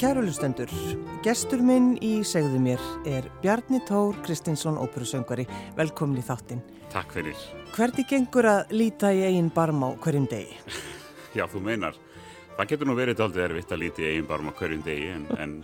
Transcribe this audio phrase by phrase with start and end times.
[0.00, 0.70] Kærulustendur,
[1.20, 5.44] gestur minn í segðu mér er Bjarni Tór Kristinsson, óperusöngari.
[5.76, 6.62] Velkomin í þáttinn.
[6.88, 7.42] Takk fyrir.
[7.74, 10.56] Hvernig gengur að líta í eigin barm á hverjum degi?
[11.36, 12.00] Já, þú meinar.
[12.56, 15.26] Það getur nú verið aldrei erfitt að líti í eigin barm á hverjum degi en...
[15.36, 15.56] en,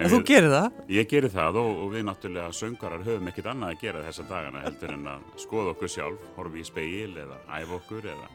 [0.00, 0.82] en þú gerir það?
[0.96, 4.64] Ég gerir það og, og við náttúrulega söngarar höfum ekkit annað að gera þessa dagana
[4.64, 8.30] heldur en að skoða okkur sjálf, horfi í speil eða æfa okkur eða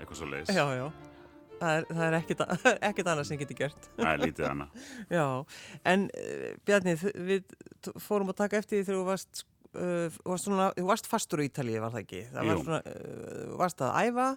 [0.00, 0.58] eitthvað svo leiðis.
[0.58, 1.07] Já, já.
[1.58, 2.42] Það er, það er ekkit,
[2.90, 3.86] ekkit annað sem getur gert.
[3.98, 4.82] Það er lítið annað.
[5.18, 5.24] Já,
[5.92, 6.96] en uh, Bjarni,
[7.30, 7.54] við
[8.02, 9.42] fórum að taka eftir því þegar þú varst,
[9.72, 12.22] uh, varst, svona, þú varst fastur í Ítalið, var það ekki?
[12.34, 14.28] Það var svona, uh, varst að æfa,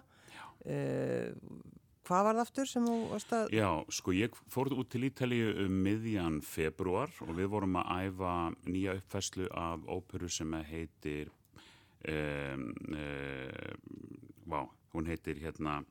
[2.06, 3.54] hvað var það aftur sem þú varst að...
[3.56, 8.34] Já, sko ég fór út til Ítalið um miðjan februar og við vorum að æfa
[8.68, 11.32] nýja uppfæslu af óperu sem heitir,
[12.10, 12.68] um,
[14.46, 14.62] vá,
[14.94, 15.82] hún heitir hérna...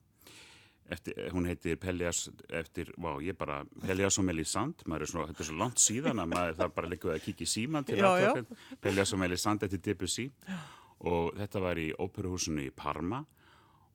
[0.91, 5.43] Eftir, hún heitir Pellias eftir, vá ég bara, Pellias og Melisand maður er svona, þetta
[5.43, 8.41] er svo langt síðan að maður þarf bara líka að kíkja í síman til að
[8.83, 10.27] Pellias og Melisand eftir Debussy.
[11.07, 13.23] Og þetta var í óperuhúsinu í Parma.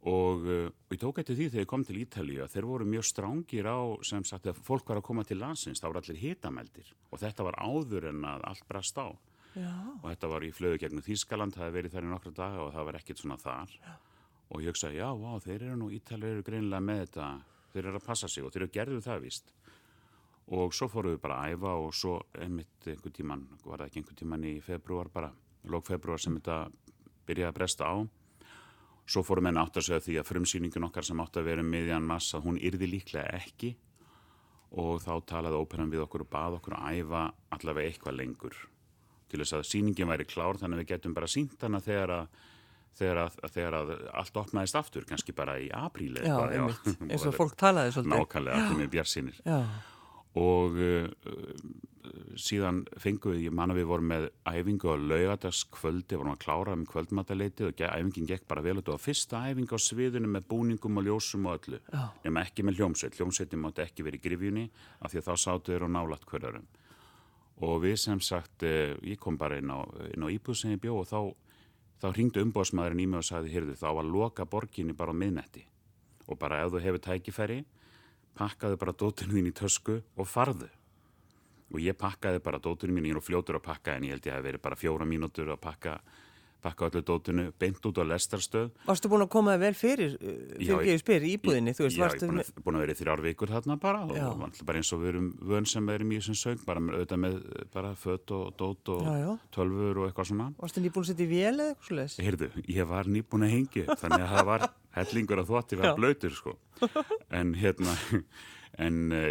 [0.06, 3.06] Og, og ég tók eftir því þegar ég kom til Ítalíu að þeir voru mjög
[3.10, 6.92] strángir á sem sagt að fólk var að koma til landsins, þá voru allir hitameldir.
[7.10, 9.10] Og þetta var áður en að allt brast á.
[9.56, 9.72] Já.
[10.02, 12.74] og þetta var í flöðu gegnum Þýskaland, það hefði verið þar í nokkra daga og
[12.74, 13.70] það var ekkit svona þar.
[13.80, 13.94] Já
[14.50, 17.28] og ég hugsaði, já, vá, þeir eru nú ítalið eru greinilega með þetta,
[17.72, 19.56] þeir eru að passa sig og þeir eru gerðuð það vist
[20.46, 24.02] og svo fóruð við bara að æfa og svo einmitt einhver tíman, var það ekki
[24.02, 25.32] einhver tíman í februar bara,
[25.66, 26.68] lók februar sem þetta
[27.26, 27.94] byrjaði að bresta á.
[29.06, 32.06] Svo fóruð menn átt að segja því að frumsýningun okkar sem átt að vera miðjan
[32.06, 33.74] massa, hún yrði líklega ekki.
[34.78, 38.56] Og þá talaði óperan við okkur og bað okkur að æfa allavega eitthvað lengur
[39.26, 42.42] til þess að sýningin væri klár þannig að við getum bara sínt hana þegar að
[42.96, 43.92] þegar að, þegar að
[44.22, 48.14] allt opnaðist aftur, kannski bara í apríli Já, einmitt, eins og fólk talaði svolítið.
[48.16, 49.44] Nákvæmlega, allir með björnsinir
[50.36, 51.06] og uh,
[52.36, 56.84] síðan fengum við, ég manna við vorum með æfingu á laugadaskvöldi vorum að klára um
[56.88, 61.00] kvöldmataleiti og æfingin gekk bara vel og þetta var fyrsta æfing á sviðinu með búningum
[61.00, 61.80] og ljósum og öllu.
[62.24, 64.66] Nema ekki með hljómsveit, hljómsveitin mátti ekki verið í grifjunni
[65.00, 66.68] af því að þá sáttu þeir á nálat hverjarum
[67.64, 71.00] og við sem sagt, uh, ég kom bara inn á, á íbúð sem ég bjó
[71.00, 71.20] og þá
[72.02, 75.64] þá ringdu umbóðsmaðurinn í mig og sagði heyrðu þá að loka borginni bara á miðnetti
[76.26, 77.60] og bara ef þú hefur tækifæri
[78.36, 80.68] pakkaðu bara dótunum þín í tösku og farðu.
[81.72, 84.26] Og ég pakkaði bara dótunum mín, ég er nú fljótur að pakka en ég held
[84.28, 85.96] ég að það veri bara fjóra mínútur að pakka
[86.64, 90.88] pakka allir dótunu beint út á lestarstöð Varstu búin að koma það vel fyrir fyrir
[90.88, 93.76] ég spyr í íbúðinni Já, ég er búin, búin að vera í þrjár vikur þarna
[93.82, 94.24] bara já.
[94.30, 97.38] og bara eins og við erum vön sem erum í þessum söng, bara auðvitað með
[97.74, 99.30] bara fött og dót og já, já.
[99.56, 102.18] tölfur og eitthvað svona Varstu nýbúin að setja í vél eða eitthvað slúðis?
[102.26, 106.36] Heyrðu, ég var nýbúin að hengi þannig að það var hellingur að þvoti var blöytur
[106.36, 106.58] sko
[107.34, 107.96] en hérna
[108.86, 109.30] en uh,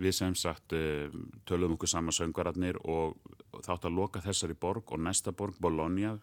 [0.00, 1.10] við sem sagt uh,
[1.48, 3.18] tölum okkur saman söngararnir og
[3.64, 6.16] þátt að loka þessari borg og næsta borg, Bologna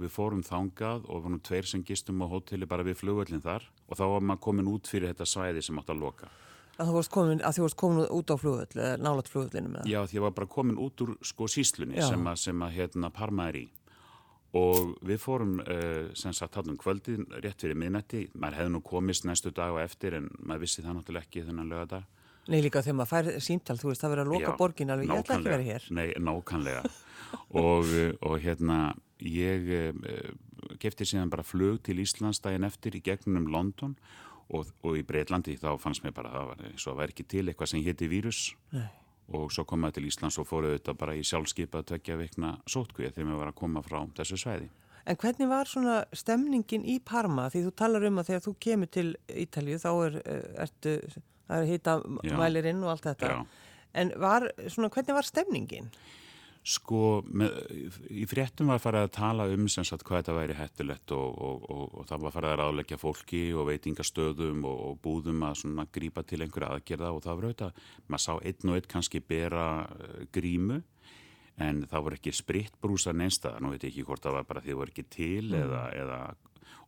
[0.00, 3.98] við fórum þangað og varum tveir sem gistum á hotelli bara við flugvöldin þar og
[3.98, 6.30] þá var maður komin út fyrir þetta svæði sem átt að loka.
[6.80, 9.92] Að þú varst komin, varst komin út á flugvöld, nálat flugvöldinu með það?
[9.92, 12.08] Já, því ég var bara komin út úr sko síslunni Já.
[12.08, 13.66] sem að, sem að hérna Parma er í
[14.52, 18.82] og við fórum uh, sem sagt hann um kvöldin rétt fyrir miðnetti, maður hefði nú
[18.84, 22.10] komist næstu dag og eftir en maður vissi það náttúrulega ekki þennan lögadag.
[22.50, 25.22] Nei líka þegar maður fær síntal, þú veist það verið að loka borgin alveg, ég
[25.22, 25.88] ætla ekki að vera hér.
[25.96, 26.82] Nei, nákannlega
[27.62, 27.92] og,
[28.28, 28.78] og hérna
[29.28, 30.32] ég eh,
[30.82, 33.96] kefti síðan bara flug til Íslands daginn eftir í gegnum London
[34.52, 37.46] og, og í Breitlandi þá fannst mér bara að það var, svo var ekki til
[37.46, 38.42] eitthvað sem hétti vírus
[38.74, 38.86] Nei.
[39.32, 42.54] og svo kom það til Íslands og fóruð þetta bara í sjálfskeipa að tvekja veikna
[42.70, 44.70] sótkvið þegar mér var að koma frá þessu sveiði.
[45.02, 48.90] En hvernig var svona stemningin í Parma því þú talar um að þegar þú kemur
[48.94, 50.96] til Ítalju þá er, eh, ertu,
[51.48, 51.96] það er hýta
[52.38, 53.32] mælirinn og allt þetta.
[53.32, 53.70] Já.
[53.98, 55.90] En var, svona, hvernig var stemningin?
[56.62, 57.56] Sko, með,
[58.14, 61.64] í fréttum var farið að tala um sem sagt hvað þetta væri hættulegt og, og,
[61.74, 66.22] og, og það var farið að ráðleggja fólki og veitingastöðum og búðum að svona grípa
[66.22, 70.22] til einhverja aðgerða og það var auðvitað, maður sá einn og einn kannski bera uh,
[70.30, 70.78] grímu
[71.66, 74.70] en það voru ekki spritbrúsa neinstað, nú veit ég ekki hvort það var bara því
[74.70, 75.58] það voru ekki til mm.
[75.64, 76.22] eða, eða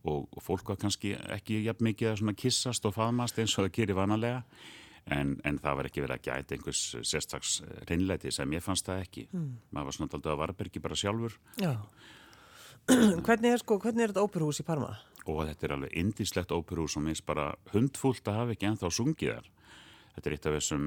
[0.05, 3.97] og fólk var kannski ekki jafn mikið að kissast og faðmast eins og það gerir
[3.97, 4.43] vanalega
[5.13, 7.55] en, en það var ekki verið að gæta einhvers sérstaks
[7.89, 9.25] reynleiti sem ég fannst það ekki.
[9.31, 9.49] Mm.
[9.69, 11.37] maður var svona alltaf að varbergi bara sjálfur.
[11.61, 11.73] Já.
[13.25, 14.91] Hvernig er sko, hvernig er þetta óperhús í Parma?
[15.25, 19.31] Og þetta er alveg indislegt óperhús og minnst bara hundfúlt að hafa ekki enþá sungið
[19.31, 19.47] þar.
[20.15, 20.83] Þetta er eitt af þessum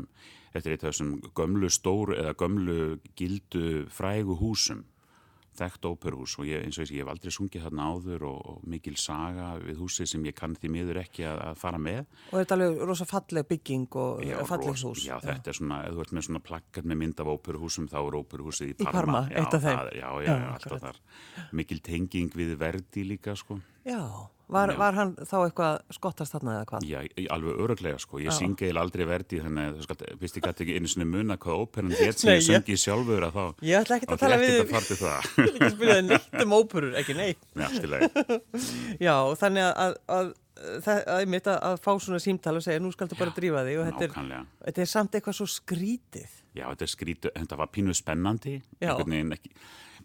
[0.55, 2.79] er eitt af þessum gömlu stóru eða gömlu
[3.19, 4.87] gildu frægu húsum
[5.59, 8.95] þekkt óperuhús og ég, eins og ég hef aldrei sungið þarna áður og, og mikil
[9.01, 12.05] saga við húsið sem ég kann því miður ekki að, að fara með.
[12.33, 15.05] Og þetta er alveg rosa falleg bygging og Já, falleg ros- hús.
[15.09, 17.99] Já, þetta er svona, ef þú ert með svona plakkat með mynd af óperuhúsum, þá
[18.05, 18.99] er óperuhúsið í Í Parma.
[18.99, 19.79] Parma, já, eitt af þeim.
[19.79, 21.03] já, já, Já, já, alltaf þar.
[21.59, 23.59] Mikil tenging við verdi líka, sko.
[23.87, 24.01] Já,
[24.49, 26.87] var, var hann þá eitthvað skottast þarna eða hvað?
[26.89, 26.99] Já,
[27.35, 28.21] alveg öruglega, sko.
[28.23, 31.07] Ég syngi eða aldrei verdi, þannig að þú skalt, fyrst ég gæti ekki einu sinni
[31.09, 33.45] muna hvað óperan hétt sem ég syngi sjálfur að þá.
[33.69, 35.31] Ég ætla þá að tala ætla við ég þig, ekkert að til það.
[35.69, 37.49] ekki neitt um óperur, ekki neitt.
[37.55, 38.39] Nei, allt í lagi.
[39.07, 42.93] Já, þannig að, að, að, að, að, að, að fá svona símtal og segja nú
[42.95, 46.33] skaltu bara drífa þig og þetta er, þetta er samt eitthvað svo skrítið.
[46.57, 48.95] Já, þetta er skrítið, þetta var pínu spennandi, Já.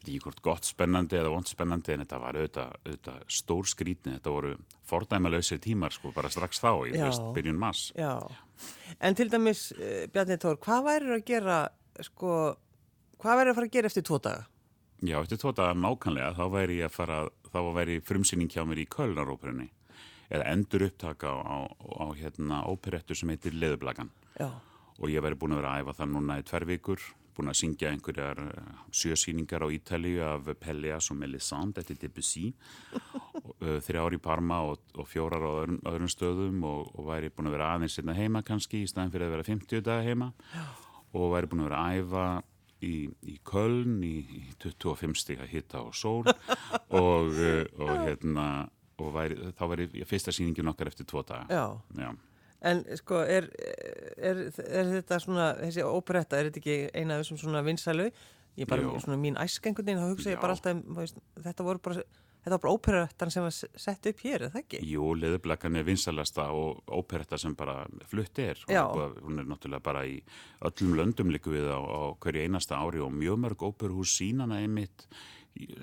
[0.03, 4.15] Veginn ekki, hvort gott spennandi eða vond spennandi en þetta var auðvitað, auðvitað stór skrítni,
[4.17, 4.55] þetta voru
[4.85, 7.05] fordæmalösir tímar sko, bara strax þá, í Já.
[7.07, 7.91] veist, byrjun mass.
[7.95, 8.27] Já,
[8.99, 11.69] en til dæmis, uh, Bjarni Tór, hvað væri að gera,
[12.01, 12.55] sko,
[13.19, 14.47] hvað væri að fara að gera eftir tvo daga?
[15.03, 18.87] Já, eftir tóta nákvæmlega, þá væri ég að fara, þá væri frumsýning hjá mér í
[18.87, 19.69] Kölnaróperunni,
[20.29, 24.47] eða endur upptaka á, á, á hérna óperettu sem heitir Leðublagan Já,
[24.99, 27.03] og ég væri búin að vera að æfa það núna í tver vikur,
[27.35, 32.51] búin að syngja einhverjar eh, sjösýningar á Ítalíu af Pelleas og Melisande eftir Debussy
[32.93, 37.51] uh, þrjár í Parma og, og fjórar á öðrum, öðrum stöðum og, og væri búin
[37.51, 40.31] að vera aðeins hérna heima kannski í staðin fyrir að vera 50 daga heima
[41.13, 42.27] og væri búin að vera að æfa
[42.83, 42.95] í,
[43.33, 48.47] í Köln í, í 25 stiga hitta og sól og, uh, og hérna
[49.01, 51.47] og væri, þá væri fyrsta sýningin okkar eftir tvo daga.
[51.97, 52.32] já.
[52.63, 53.49] En sko, er,
[54.17, 58.09] er, er þetta svona, þessi óperetta, er þetta ekki eina af þessum svona vinsælu?
[58.55, 58.99] Ég bara, Jú.
[59.03, 60.41] svona mín æskengunin, þá hugsa ég Já.
[60.45, 62.03] bara alltaf, þú veist, þetta voru bara,
[62.45, 64.79] þetta var bara óperettan sem var sett upp hér, er það ekki?
[64.93, 67.79] Jú, leðublakan er vinsalasta og óperetta sem bara
[68.11, 68.61] flutt er.
[68.67, 68.83] Hún Já.
[68.93, 70.21] búið- Hún er náttúrulega bara í
[70.61, 75.07] öllum löndum líku við á, á hverju einasta ári og mjög mörg óperuhús sínana einmitt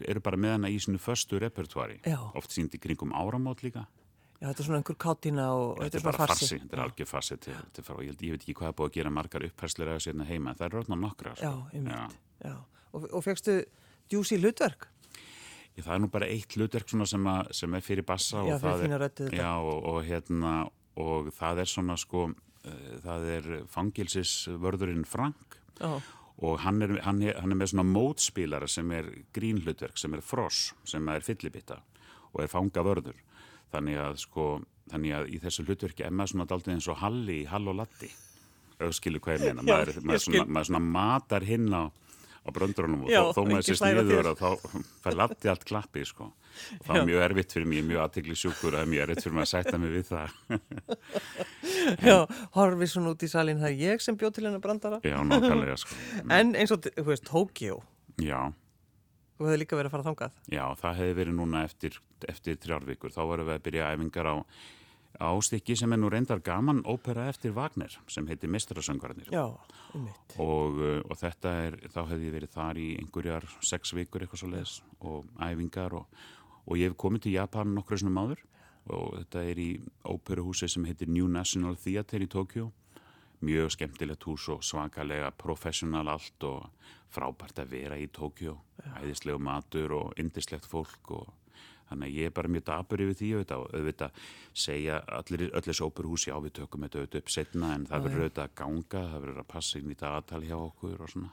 [0.08, 2.00] eru bara með hana í sinu föstu repertuari.
[2.06, 2.18] Já.
[2.34, 3.86] Oft sínd í kringum áramót líka.
[4.40, 7.08] Já, þetta er svona einhver kátína og Þetta er svona bara farsi, þetta er algjör
[7.10, 9.44] farsi til, til fara og ég, ég veit ekki hvað er búið að gera margar
[9.44, 10.54] upphærslir að sérna heima.
[10.56, 11.34] Það er ráðna nokkra.
[11.36, 11.66] Já, Sko.
[11.76, 12.16] einmitt,
[12.46, 12.54] já.
[12.96, 13.56] Og, og fegstu
[14.10, 14.86] djúsi hlutverk?
[15.76, 18.62] Ég, það er nú bara eitt hlutverk sem, að, sem er fyrir bassa Já, og,
[18.64, 19.28] það er, þetta.
[19.36, 20.54] já, og, og, hérna,
[21.04, 25.92] og það er svona sko, uh, það er fangilsisvörðurinn Frank Já,
[26.40, 30.24] og hann er, hann, er, hann er með svona mótspílara sem er grínhlutverk, sem er
[30.24, 31.82] fross, sem er fyllibitta
[32.32, 33.18] og er fangavörður.
[33.70, 34.48] Þannig að sko,
[34.90, 37.78] þannig að í þessu hlutverki er maður svona daldið eins og Halli í Hall og
[37.80, 38.10] Latti.
[38.96, 39.62] Skilur hvað ég meina.
[39.62, 43.32] Já, maður, ég maður, svona, maður svona matar hinn á, á bröndurunum og Já, þó,
[43.36, 44.28] þó maður sé sniður þér.
[44.32, 46.30] og þá fær Latti allt klappi sko.
[46.80, 47.00] Og það Já.
[47.02, 49.44] er mjög erfitt fyrir mig, mjög aðtegli sjúkur og það er mjög erfitt fyrir mig
[49.44, 50.34] að sætta mig við það.
[52.08, 52.16] já,
[52.56, 54.98] horfið svona út í salin, það er ég sem bjóð til hennar brandara.
[55.06, 56.00] Já, nákvæmlega sko.
[56.40, 57.78] En eins og, þú veist, Tokyo,
[58.20, 58.40] Já.
[59.40, 60.36] Þú hefði líka verið að fara þangað.
[60.52, 61.96] Já, það hefði verið núna eftir,
[62.28, 63.14] eftir þrjárvíkur.
[63.14, 64.36] Þá varum við að byrja æfingar á,
[65.16, 69.32] á stykki sem er nú reyndar gaman ópera eftir Wagner sem heitir Mistrasöngvarnir.
[69.32, 69.46] Já,
[69.94, 70.36] einmitt.
[70.36, 74.44] Og, uh, og þetta er, þá hefði ég verið þar í einhverjar sex vikur eitthvað
[74.44, 76.22] svo leiðis og æfingar og,
[76.66, 78.44] og ég hef komið til Japan nokkru svona máður
[78.90, 79.70] og þetta er í
[80.08, 82.70] óperuhúsi sem heitir New National Theatre í Tokyo
[83.46, 86.66] mjög skemmtilegt hús og svakalega professional allt og
[87.10, 88.56] frábært að vera í Tókjó
[89.00, 91.28] æðislegu matur og indislegt fólk og
[91.90, 94.20] þannig að ég er bara mjög dapur yfir því auðvitað, og auðvitað
[94.64, 98.24] segja allir, öll þessi óperhús, já við tökum þetta auðvitað upp setna en það verður
[98.24, 101.32] auðvitað að ganga það verður að passa inn í dagatal hjá okkur og svona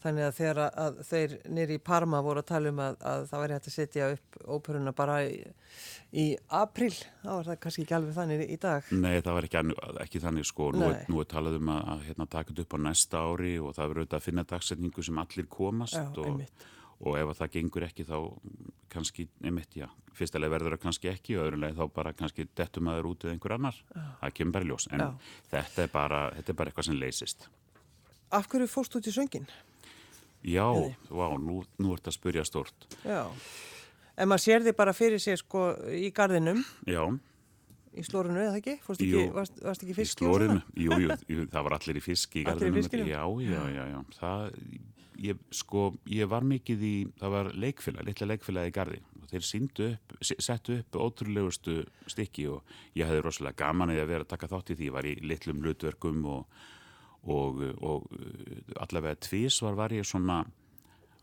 [0.00, 3.42] Þannig að þegar að, þeir nýri í Parma voru að tala um að, að það
[3.42, 5.34] væri hægt að setja upp óperuna bara í,
[6.16, 6.24] í
[6.56, 8.88] april, þá var það kannski ekki alveg þannig í dag.
[8.96, 9.62] Nei, það var ekki,
[10.06, 12.76] ekki þannig sko, nú er, nú er talað um að, að hérna, taka þetta upp
[12.80, 16.24] á næsta ári og það verður auðvitað að finna dagsetningu sem allir komast Já, og,
[16.32, 16.66] einmitt.
[17.04, 18.18] og ef að það gengur ekki þá
[18.90, 22.96] kannski, einmitt, já, fyrstulega verður það kannski ekki og öðrulega þá bara kannski dettum að
[22.96, 23.84] það er út eða einhver annar,
[24.24, 25.04] það kemur bara ljós en
[25.52, 27.50] þetta er, bara, þetta er bara eitthvað sem leysist.
[28.30, 29.46] Af hverju fórst út í söngin?
[30.46, 30.66] Já,
[31.10, 32.86] vá, nú, nú ert að spurja stort.
[33.04, 33.26] Já.
[34.20, 37.02] En maður sér þig bara fyrir sér sko í gardinum, Já,
[37.96, 38.76] í slórunu eða ekki?
[38.84, 42.04] Fórst ekki, varst, varst ekki í fiski slórinu, jú, jú, jú, það var allir í
[42.04, 43.10] fiski í Allir í fiskinum?
[43.10, 44.58] Já, já, já, já, það,
[45.26, 49.46] ég, sko, ég var mikið í, það var leikfélag, litla leikfélag í gardi og þeir
[49.46, 51.80] síndu upp, settu upp ótrúlegustu
[52.10, 55.10] stykki og ég hefði rosalega gaman að vera að taka þátt í því, ég var
[55.10, 56.62] í litlum hlutverkum og,
[57.24, 60.42] og, og uh, allavega tvísvar var ég svona,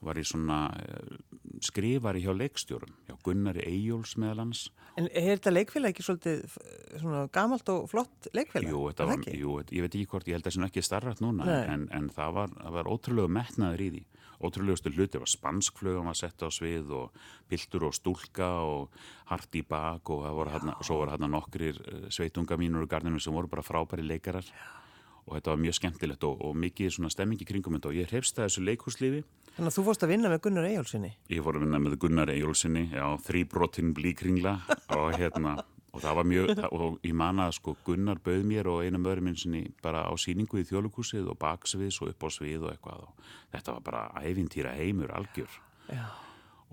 [0.05, 1.15] var ég svona uh,
[1.63, 6.55] skrifari hjá leikstjórum, hjá Gunnari Eyjóls meðal hans En er þetta leikfélag ekki svolítið
[6.97, 8.71] svona gamalt og flott leikfélag?
[8.71, 10.83] Jú, Er þetta var, jú, ég veit ekki hvort, ég held að það nú ekki
[10.85, 14.01] starrat núna, en, en það var, var ótrúlega metnaður í því.
[14.47, 18.97] Ótrúlegustu hluti, var spanskflögum að setja á svið og piltur og stúlka og
[19.29, 23.37] hart í bak og hana, svo var hérna nokkrir eh, sveitunga mínur og gardinu sem
[23.37, 24.49] voru bara frábæri leikarar.
[24.49, 24.86] Já.
[25.27, 28.37] Og þetta var mjög skemmtilegt og, og mikið svona stemmingi kringum þetta og ég hrefst
[28.37, 29.23] það þessu leikhúslifi
[29.57, 32.31] Þannig að þú fórst að vinna með Gunnar Ejjólfssoni Ég fór að vinna með Gunnar
[32.33, 34.53] Ejjólfssoni já, þrýbrotinn blíkringla
[34.97, 35.57] og hérna
[35.97, 39.29] og það var mjög, og ég manna að sko Gunnar bauð mér og einum öðrum
[39.29, 43.05] minn sinni bara á síningu í þjóðlugúsið og baksviðs og upp á svið og eitthvað
[43.07, 45.49] og þetta var bara æfintýra heimur algjör.
[45.87, 46.03] Já.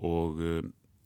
[0.03, 0.59] og uh,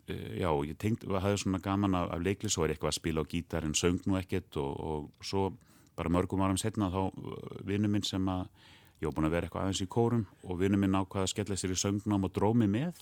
[0.10, 3.30] já, ég tengd, hafði svona gaman af, af leikli, svo er eitthvað að spila á
[3.30, 5.52] gítar en söng nú ekkert og, og svo
[6.00, 7.38] bara mörgum áram setna þá uh,
[7.68, 8.48] vinnu minn sem að
[9.00, 11.58] ég var búin að vera eitthvað aðeins í kórum og vinnu minn ákvaða að skella
[11.60, 13.02] sér í söngnám og drómi með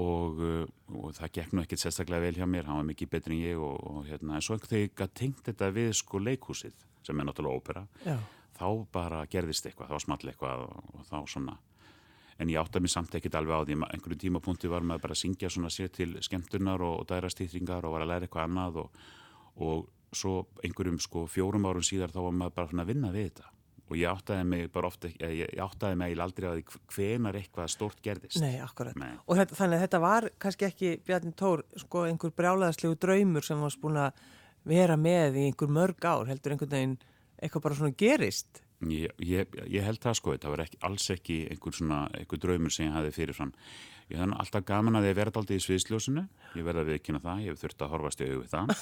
[0.00, 0.62] og, uh,
[0.98, 3.60] og það gekk nú ekkert sérstaklega vel hjá mér, hann var mikið betri en ég
[3.60, 7.60] og, og hérna, en svo þegar ég tengt þetta við sko leikhúsið, sem er náttúrulega
[7.60, 8.16] ópera, Já.
[8.56, 11.58] þá bara gerðist eitthvað, þá small eitthvað og, og þá svona
[12.40, 15.16] en ég átti að mér samt ekkert alveg á því einhverju tímapunkti var maður bara
[15.16, 19.90] að syngja svona sér til skemmtunar og dærastýtringar og var að læra eitthvað annað og
[20.12, 23.52] svo einhverjum sko fjórum árum síðar þá var maður bara að vinna við þetta
[23.92, 26.60] og ég áttaði mig bara ofta, ég áttaði mig aldrei að
[26.94, 28.38] hvenar eitthvað stort gerðist.
[28.40, 28.96] Nei, akkurat.
[28.96, 29.10] Nei.
[29.26, 33.60] Og þetta, þannig að þetta var kannski ekki, Bjarni Tór, sko einhver brjálaðslegu draumur sem
[33.60, 34.22] var spúin að
[34.68, 36.96] vera með í einhver mörg ár, heldur einhvern veginn
[37.42, 38.62] eitthvað bara svona gerist?
[38.90, 42.72] Ég, ég, ég held það sko, þetta var ekki, alls ekki einhver svona, einhver draumur
[42.74, 43.52] sem ég hafi fyrirfram.
[44.10, 46.24] Ég hef alltaf gaman að ég verði aldrei í sviðsljósinu,
[46.58, 48.72] ég verði að viðkynna það, ég hef þurft að horfast í auðvið það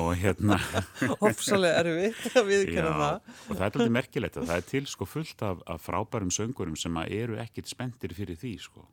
[0.00, 0.58] og hérna...
[1.22, 3.30] Hópsalega erfitt að viðkynna það.
[3.46, 6.76] Og það er alltaf merkilegt að það er til sko fullt af, af frábærum söngurum
[6.80, 8.84] sem eru ekkit spendir fyrir því sko.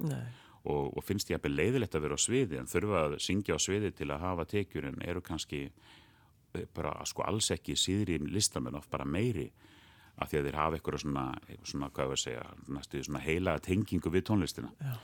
[0.64, 3.58] Og, og finnst ég að beða leiðilegt að vera á sviði en þurfa að syngja
[3.58, 8.22] á sviði til að hafa tekjur en eru kannski eh, bara sko alls ekki síðri
[8.24, 9.50] listamenn of bara meiri
[10.22, 11.26] að því að þeir hafa eitthvað svona,
[11.66, 12.46] svona, hvað við segja,
[12.78, 14.74] næstu svona heila tengingu við tónlistina.
[14.82, 14.96] Já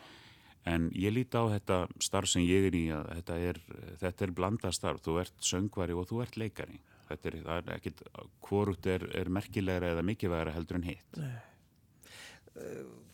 [0.67, 3.59] en ég líti á þetta starf sem ég er í að þetta er,
[4.01, 8.01] þetta er blanda starf, þú ert söngvari og þú ert leikari þetta er, er ekkit,
[8.45, 11.37] hvort er, er merkilegra eða mikilvægra heldur en hitt Nei.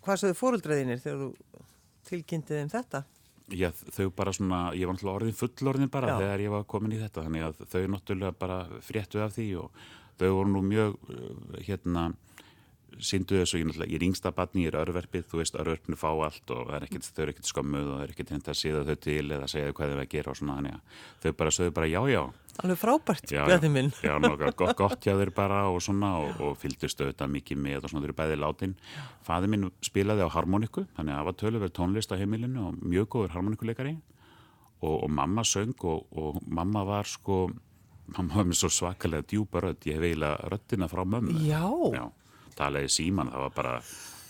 [0.06, 1.60] Hvað sögðu fóröldræðinir þegar þú
[2.10, 3.04] tilkynntiði um þetta?
[3.54, 6.18] Já, þau bara svona, ég var náttúrulega orðin fullorðin bara Já.
[6.24, 9.84] þegar ég var komin í þetta þannig að þau náttúrulega bara fréttu af því og
[10.20, 10.96] þau voru nú mjög
[11.66, 12.12] hérna
[13.04, 16.52] syndu þessu, ég, ég er yngsta batni, ég er örverfið, þú veist, örverfinu fá allt
[16.56, 18.96] og er ekkit, þau eru ekkert skömmuð og þau eru ekkert hendt að síða þau
[19.06, 21.90] til eða segja hvað þau að gera og svona, þannig að þau bara sögðu bara
[21.92, 22.22] já, já.
[22.64, 23.92] Alveg frábært, björði minn.
[24.00, 27.82] Já, nokkað gott, gott hjá þeir bara og svona og, og fylgdustu auðvitað mikið með
[27.82, 28.76] og svona, þau eru bæðið látin.
[29.28, 33.10] Fæði minn spilaði á harmoniku, þannig að það var töluverð tónlist á heimilinu og mjög
[33.12, 33.98] góður harmonikuleikari
[34.80, 37.50] og, og mamma söng og, og mamma var sko,
[38.14, 41.40] mamma var með svo svakalega djúpa rödd, ég hef eiginlega röddina frá mömmu.
[41.48, 41.66] Já.
[41.96, 42.06] Já
[42.56, 43.76] talaði síman, það var bara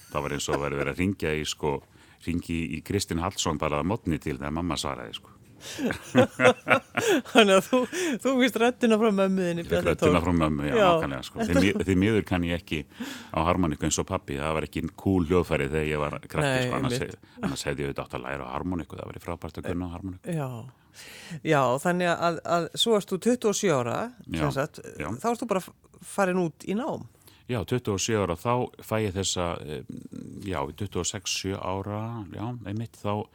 [0.10, 1.78] það var eins og að vera að ringja í sko,
[2.26, 5.35] ringi í Kristinn Hallsson bara að mótni til þegar mamma svaraði sko
[7.32, 7.80] Þannig að þú,
[8.24, 11.48] þú vist rættina frá mömmuðinni Rættina frá mömmu, já, nákvæmlega sko.
[11.50, 12.82] því, því miður kann ég ekki
[13.34, 16.80] á harmoníku eins og pappi, það var ekki cool hljóðfæri þegar ég var krakki, sko,
[16.80, 19.68] annars, hef, annars hefði ég auðvitað átt að læra á harmoníku, það var frábært að
[19.72, 20.38] kunna á harmoníku.
[20.38, 20.50] Já,
[21.56, 25.66] já þannig að, að svo erst þú 27 ára já, sagt, þá erst þú bara
[26.16, 27.10] farin út í nám.
[27.46, 29.84] Já, 27 ára, þá fæ ég þessa, eh,
[30.50, 33.28] já, 26 ára, já, einmitt, þá,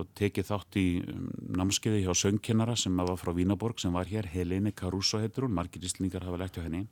[0.00, 1.30] þá tekið þátt í um,
[1.60, 5.84] námskeiði hjá söngkennara sem var frá Vínaborg sem var hér, Helene Caruso heitur hún, margir
[5.84, 6.86] íslningar hafa legt hjá henni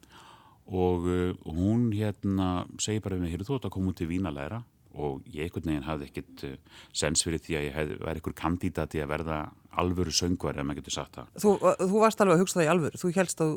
[0.68, 4.62] og uh, hún hérna segi bara við mig, hér þú að koma út til Vínalæra
[4.98, 8.36] og ég einhvern veginn hafði ekkert uh, sens fyrir því að ég hef, væri einhver
[8.36, 9.40] kandidati að verða
[9.78, 11.28] alvöru söngvar ef maður getur sagt það.
[11.38, 11.50] Þú,
[11.84, 13.52] þú varst alveg að hugsa það í alvöru, þú helst að,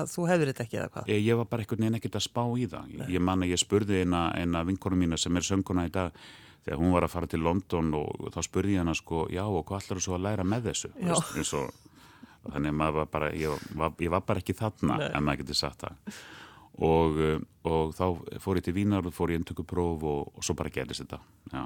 [0.00, 1.12] að þú hefur þetta ekki eða hvað?
[1.12, 2.88] Ég, ég var bara einhvern veginn ekkert að spá í það.
[2.90, 3.04] Nei.
[3.14, 6.18] Ég man að ég spurði eina, eina vinkonu mína sem er sönguna í dag
[6.64, 9.64] þegar hún var að fara til London og þá spurði ég hana sko, já og
[9.68, 10.92] hvað ætlar þú svo að læra með þessu?
[11.00, 12.00] Veist, og,
[12.50, 15.06] þannig að var bara, ég, var, ég var bara ekki þarna Nei.
[15.10, 16.18] ef maður getur sagt það.
[16.84, 17.20] Og,
[17.70, 18.04] og þá
[18.42, 21.20] fór ég til Vínar og fór ég intökupróf og, og svo bara gerðist þetta,
[21.52, 21.64] já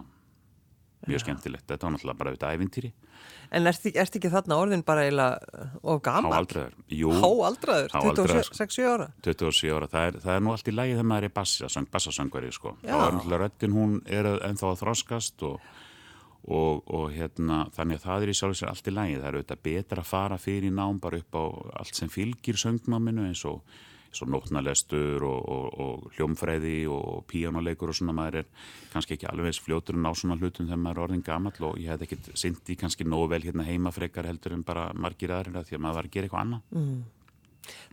[1.07, 2.91] mjög skemmtilegt, þetta var náttúrulega bara auðvitað ævintýri.
[3.55, 6.35] En ert ekki þarna orðin bara eiginlega of gaman?
[6.35, 7.13] Háaldraður, jú.
[7.23, 9.09] Háaldraður, 26 ára?
[9.25, 12.53] 27 ára, það er, það er nú allt í lægi þegar maður er bassasöng, bassasöngveri
[12.55, 12.75] sko.
[12.83, 12.95] Já.
[12.99, 15.69] er náttúrulega röttin hún er ennþá að þroskast og,
[16.45, 19.39] og, og hérna, þannig að það er í sjálf sér allt í lægi, það er
[19.39, 21.45] auðvitað betra að fara fyrir nám bara upp á
[21.85, 23.63] allt sem fylgir söngnáminu eins og
[24.15, 28.49] svo nótnalestur og, og, og hljómfræði og píjánuleikur og svona maður er
[28.93, 31.79] kannski ekki alveg eins fljótur en á svona hlutum þegar maður er orðin gammal og
[31.83, 35.69] ég hef ekkert syndi kannski nógu vel hérna heima frekar heldur en bara margir aðrið
[35.69, 36.65] því að maður var að gera eitthvað annað.
[36.73, 36.99] Mm.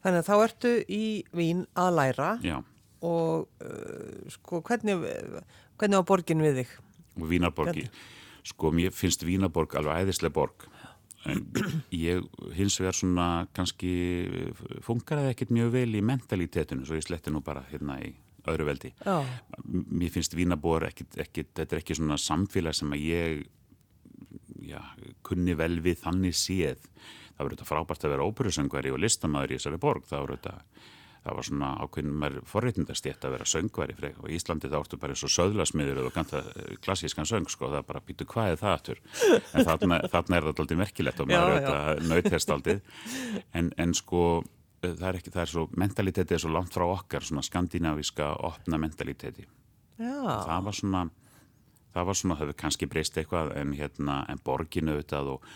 [0.04, 1.06] Þannig að þá ertu í
[1.36, 2.58] Vín að læra Já.
[3.04, 5.10] og uh, sko hvernig,
[5.76, 6.78] hvernig var borgin við þig?
[7.16, 7.86] Vínarborgi,
[8.44, 10.68] sko mér finnst Vínarborg alveg æðislega borg
[11.96, 12.26] ég
[12.58, 13.92] hins vegar svona kannski
[14.86, 18.14] funkar það ekkert mjög vel í mentalitetinu svo ég sletti nú bara hérna í
[18.46, 18.92] öðru veldi.
[19.02, 19.26] Já.
[19.66, 23.46] Mér finnst Vínarbor ekkert, ekkert, þetta er ekki svona samfélag sem að ég
[24.70, 24.82] já,
[25.26, 26.84] kunni vel við þannig séð.
[27.36, 30.54] Það voru þetta frábært að vera óperusöngveri og listamæður í þessari borg, það voru þetta
[31.26, 35.18] það var svona ákveðin mér forreitindastétt að vera söngværi og í Íslandi þá ortu bara
[35.18, 39.02] svo söðlasmiður og ganta eh, klassískan söng sko, það bara býtu hvað er það aftur?
[39.56, 42.78] En þarna, þarna er það aldrei merkilegt og maður er þetta nautest aldrei
[43.58, 44.24] en, en sko
[44.84, 48.32] eh, það er ekki, það er svo, mentaliteti er svo langt frá okkar svona skandinavíska
[48.46, 49.48] opna mentaliteti.
[49.98, 51.06] Það var svona
[51.96, 55.50] það var svona, það hefur kannski breyst eitthvað en hérna, en borginu auðvitað og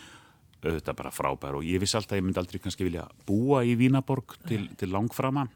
[0.63, 3.75] auðvitað bara frábær og ég vissi alltaf að ég myndi aldrei kannski vilja búa í
[3.79, 5.47] Vínaborg til, til langframa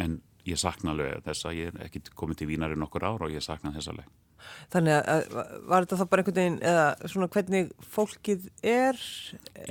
[0.00, 3.26] en ég sakna alveg þess að ég er ekki komið til Vínar í nokkur ár
[3.26, 4.08] og ég sakna þess alveg.
[4.70, 5.24] Þannig að
[5.66, 9.00] var þetta þá bara einhvern veginn eða svona hvernig fólkið er?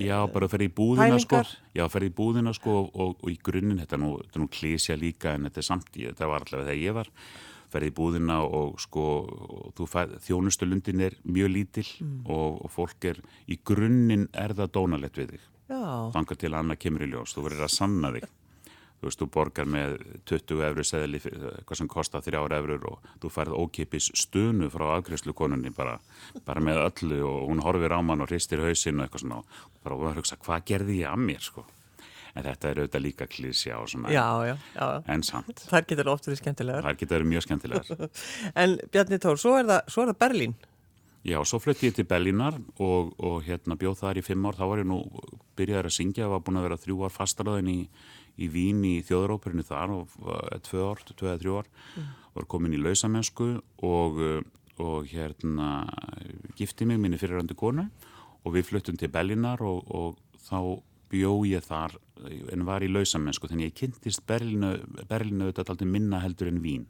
[0.01, 3.13] Já, bara að ferja í búðina sko, já, að ferja í búðina sko og, og,
[3.21, 4.11] og í grunninn, þetta er nú,
[4.41, 7.11] nú klísja líka en þetta er samt, þetta var allavega þegar ég var
[7.75, 9.05] ferði í búðina og sko
[10.25, 12.15] þjónustulundin er mjög lítill mm.
[12.31, 15.51] og, og fólk er í grunninn er það dónalett við þig.
[16.15, 18.27] Þangar til að annað kemur í ljós, þú verður að sanna þig.
[18.95, 19.95] Þú veist, þú borgar með
[20.29, 25.35] 20 eurur seðli, hvað sem kostar 3 eurur og þú færð ókipis stunu frá afgriðslu
[25.35, 25.97] konunni bara,
[26.47, 29.81] bara með öllu og hún horfir á mann og hristir hausin og eitthvað svona og
[29.83, 31.65] bara verður að hugsa, hvað gerði ég að mér sko
[32.35, 34.87] en þetta er auðvitað líka klísja og svona já, já, já.
[35.13, 35.65] en samt.
[35.69, 36.87] Það getur ofta verið skemmtilegar.
[36.87, 38.09] Það getur verið mjög skemmtilegar.
[38.63, 40.57] en Bjarni Tór, svo er það, svo er það Berlín.
[41.25, 44.65] Já, svo flutti ég til Berlínar og, og hérna bjóð þar í fimm ár, þá
[44.69, 44.99] var ég nú
[45.57, 47.79] byrjaður að syngja, var búin að vera þrjú ár fastaröðin í,
[48.37, 50.19] í Vín í þjóðaróperinu þar og
[50.67, 52.11] tvö ár, tvö eða þrjú ár, mm.
[52.35, 53.47] var komin í lausamennsku
[53.89, 54.21] og,
[54.77, 55.71] og hérna
[56.59, 57.87] gifti mig minni fyrirrandi konu
[58.45, 60.59] og við fluttum til Berlínar og, og þá
[61.11, 61.97] bjó ég þar
[62.53, 64.75] en var í lausamennsku þannig ég kynntist Berlínu,
[65.09, 66.85] Berlínu þetta alltaf minna heldur en Vín.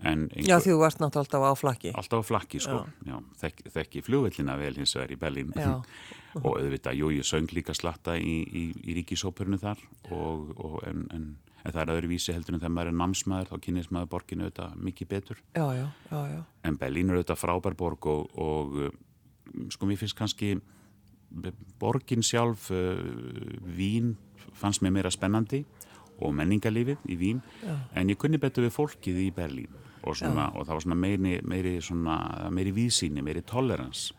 [0.00, 1.90] Einhver, Já því þú varst náttúrulega alltaf á flakki.
[1.92, 2.78] Alltaf á flakki sko.
[3.04, 3.10] Já.
[3.10, 5.52] Já, þekk, þekki flugvillina vel hins vegar í Berlín.
[6.40, 9.80] Og auðvitað, jú ég söng líka slatta í, í, í ríkisóperinu þar
[10.14, 11.24] og, og en, en,
[11.64, 14.76] en það er öðruvísi heldur en þegar maður er namsmaður þá kynist maður borginu auðvitað
[14.86, 15.40] mikið betur.
[15.58, 20.54] Já, já, en Berlín er auðvitað frábær borg og, og sko mér finnst kannski
[21.80, 22.98] borgin sjálf uh,
[23.76, 24.16] Vín
[24.56, 25.64] fannst mér meira spennandi
[26.20, 27.42] og menningarlífið í Vín.
[27.64, 27.76] Já.
[27.96, 31.36] en ég kunni betur við fólkið í Berlín og, svona, og það var svona meiri,
[31.44, 32.16] meiri, svona,
[32.52, 34.10] meiri vísíni, meiri tolerans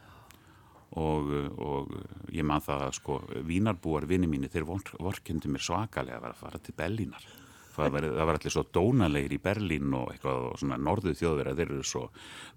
[0.97, 1.29] og,
[1.61, 1.93] og
[2.33, 6.41] ég maður það að sko Vínarbúar vinni mínu þeir vorkendi mér svakalega að vera að
[6.41, 7.27] fara til Berlínar
[7.75, 11.55] það var, það var allir svo dónalegir í Berlín og eitthvað og svona norðu þjóðverða
[11.59, 12.03] þeir eru svo,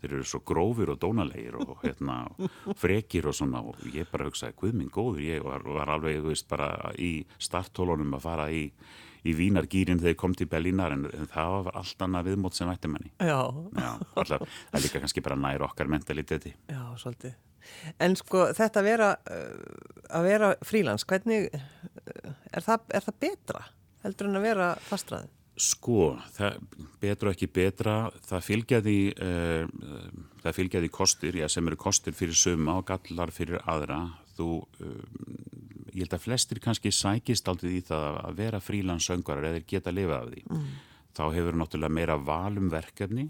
[0.03, 2.18] þeir eru svo grófir og dónalegir og hérna
[2.81, 6.31] frekir og svona og ég bara hugsaði hvað minn góður, ég var, var alveg þú
[6.33, 8.68] veist bara í starttólunum að fara í
[9.24, 12.68] í Vínargýrin þegar ég kom til Berlínar en, en það var allt annað viðmót sem
[12.68, 13.12] vætti manni.
[13.16, 13.40] Já,
[13.72, 16.53] Já alltaf, það líka kannski bara nær okkar mentaliteti.
[16.68, 17.38] Já, svolítið.
[18.05, 19.09] En sko þetta að vera,
[20.12, 23.64] að vera frílands, hvernig er það, er það betra?
[24.04, 25.30] Heldur en að vera fastræði?
[25.54, 26.56] Sko, það,
[27.02, 27.94] betra ekki betra,
[28.26, 33.62] það fylgjaði, uh, það fylgjaði kostir, já sem eru kostir fyrir suma og gallar fyrir
[33.70, 34.00] aðra.
[34.34, 34.48] Þú,
[34.82, 35.28] uh,
[35.92, 40.00] ég held að flestir kannski sækist aldrei í það að vera frílandsöngarar eða geta að
[40.00, 40.44] lifa af því.
[40.50, 40.66] Mm.
[41.14, 43.28] Þá hefur náttúrulega meira valum verkefni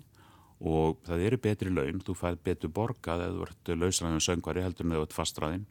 [0.64, 4.88] og það eru betri laun, þú fæð betur borgað eða þú ert lausræðin söngari heldur
[4.88, 5.66] en þú ert fastræðin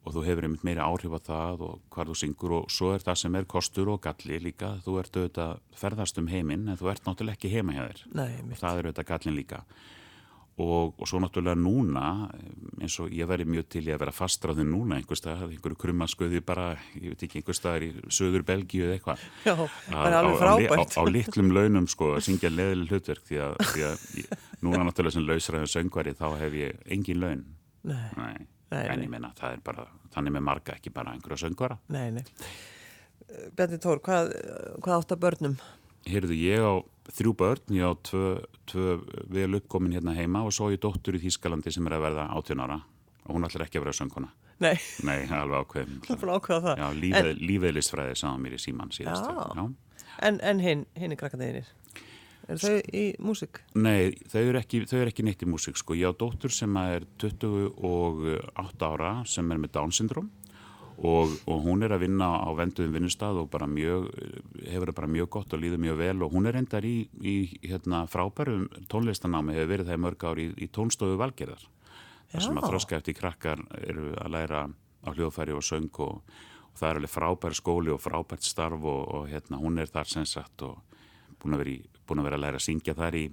[0.00, 3.04] og þú hefur einmitt meira áhrif á það og hvað þú syngur og svo er
[3.04, 6.92] það sem er kostur og galli líka, þú ert auðvitað ferðast um heiminn en þú
[6.92, 8.04] ert náttúrulega ekki heima hjá þér.
[8.16, 9.64] Nei, það er auðvitað gallin líka.
[10.60, 12.28] Og, og svo náttúrulega núna
[12.80, 16.42] eins og ég væri mjög til ég að vera fastráðin núna einhver stað, einhverju krummasköði
[16.44, 19.24] bara, ég veit ekki, einhver staðar í söður Belgíu eða eitthvað.
[19.46, 19.54] Já,
[19.86, 23.42] það er alveg frábært á, á, á litlum launum sko að syngja leðileg hlutverk því
[23.46, 27.44] að, því að ég, núna náttúrulega sem lausræðin söngvari þá hef ég engin laun.
[27.88, 28.08] Nei.
[28.20, 31.78] Nei nei, en ég meina það er bara þannig með marga ekki bara einhverja söngvara.
[31.92, 32.24] Nei, nei.
[33.56, 34.32] Bjarni Tór, hvað,
[34.82, 35.58] hvað átt að börnum?
[36.08, 36.74] Heyrðu, ég á
[37.14, 38.24] þrjú börn, ég á tvö,
[38.70, 38.94] tvö
[39.30, 42.64] vel uppkomin hérna heima og svo ég dóttur í Þýskalandi sem er að verða 18
[42.64, 42.80] ára
[43.26, 44.30] og hún ætlar ekki að vera söngkona.
[44.60, 44.74] Nei,
[45.06, 45.92] Nei alveg ákveð
[46.80, 47.30] Já, lífið,
[48.20, 49.28] sagða mér í síman síðast.
[49.28, 49.64] Já, Já.
[50.26, 51.68] En, en hinn, hinn er krakkandeginir
[52.50, 53.60] Er þau í músik?
[53.78, 55.94] Nei, þau eru ekki, ekki neitt í músik sko.
[55.98, 60.30] Ég á dóttur sem er 28 ára sem er með Down syndrom
[61.00, 64.10] og, og hún er að vinna á venduðum vinnustad og mjög,
[64.66, 67.36] hefur það bara mjög gott og líður mjög vel og hún er endar í, í
[67.62, 71.64] hérna, frábærum tónlistanámi, hefur verið það í mörg ár í, í tónstofu valgerðar.
[72.30, 76.76] Það sem að þróska eftir krakkar eru að læra á hljóðfæri og söng og, og
[76.76, 80.28] það er alveg frábær skóli og frábært starf og, og hérna, hún er þar sem
[80.28, 80.78] sagt og
[81.40, 81.80] búin að vera, í,
[82.10, 83.24] búin að, vera að læra að syngja þar í,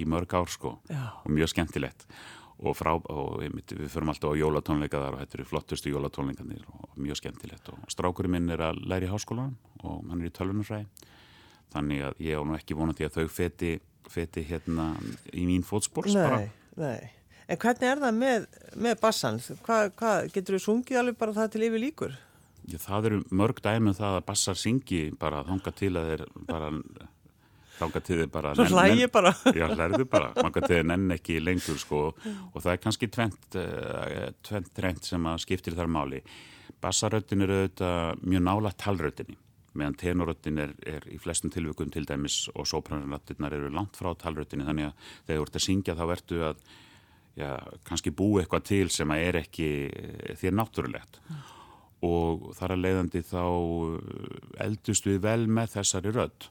[0.00, 1.02] í mörg ár sko Já.
[1.24, 2.06] og mjög skemmtilegt
[2.60, 6.66] og, frá, og við, við förum alltaf á jólatónleika þar og þetta eru flottustu jólatónleikanir
[6.68, 10.34] og mjög skemmtilegt og strákurinn minn er að læra í háskólanum og hann er í
[10.36, 11.08] tölvunarfræði
[11.70, 13.76] þannig að ég á nú ekki vonandi að þau feti,
[14.10, 14.90] feti hérna
[15.32, 16.42] í mín fótspórs bara.
[16.80, 17.12] Nei,
[17.46, 18.48] en hvernig er það með,
[18.86, 19.38] með bassan?
[19.66, 22.18] Hvað hva, getur þú sungið alveg bara það til yfir líkur?
[22.68, 26.26] Já, það eru mörg dæmið um það að bassar syngi bara þonga til að þeir
[26.50, 26.70] bara
[27.80, 29.34] þángar til þið bara Svo hlægi bara.
[29.56, 32.06] Já, hlæriðu bara, þángar til þið nenn ekki lengur sko.
[32.52, 36.24] Og það er kannski tvent uh, tvent trend sem að skiptir þar máli.
[36.80, 39.40] Bassaröttin er auðvitað mjög nála talröttinni
[39.78, 44.66] meðan tenoröttin er, er í flestum tilvökum til dæmis og sopranröttinnar eru langt frá talröttinni
[44.66, 46.64] þannig að þegar þú ert að syngja þá verður að
[47.38, 47.50] já,
[47.86, 51.20] kannski bú eitthvað til sem að er ekki eh, þér náttúrulegt.
[52.06, 56.50] Og þar að leiðandi þá eh, eldust við vel með þessari rött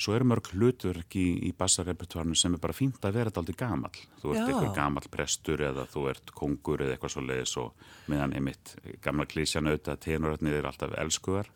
[0.00, 3.92] Svo eru mörg hlutverk í, í bassarepertoarnu sem er bara fínt að vera aldrei gamal.
[4.22, 8.36] Þú ert eitthvað gamal prestur eða þú ert kongur eða eitthvað svo leiðis og meðan
[8.38, 11.50] einmitt gamla klísjan auðvitað tenorötnið er alltaf elskuðar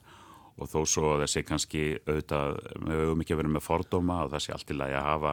[0.54, 4.54] og þó svo þessi kannski auðvitað, við höfum ekki verið með fordóma og það sé
[4.54, 5.32] allt í lagi að hafa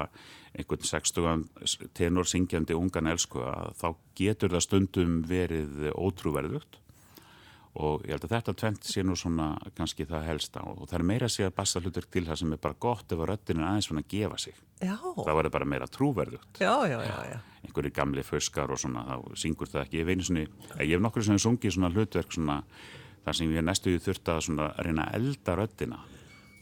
[0.52, 6.81] einhvern 60 tenor syngjandi ungan elskuða, þá getur það stundum verið ótrúverðugt
[7.76, 10.66] og ég held að þetta tvent sé nú svona kannski það helsta.
[10.68, 13.22] Og það er meira að segja basta hlutur til það sem er bara gott ef
[13.22, 14.60] að röttin er aðeins svona að gefa sig.
[14.82, 14.96] Já.
[14.98, 16.98] það verður bara meira trúverðut já, já,
[17.62, 20.46] einhverju gamli föskar og svona þá syngur það ekki, ég veinu svona
[20.82, 22.56] ég hef nokkur sem sungið svona hlutverk svona
[23.22, 24.50] þar sem ég næstu þurft að
[24.82, 26.02] reyna að elda röttina